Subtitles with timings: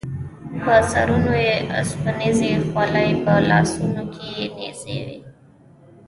[0.63, 5.19] په سرونو یې اوسپنیزې خولۍ او په لاسونو کې یې نیزې وې.